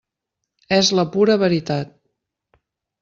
És 0.77 0.89
la 0.99 1.05
pura 1.17 1.35
veritat. 1.43 1.93